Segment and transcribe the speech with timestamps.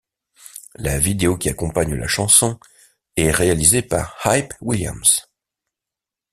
[0.77, 2.59] La vidéo qui accompagne la chanson,
[3.17, 5.27] est réalisée par Hype Williams.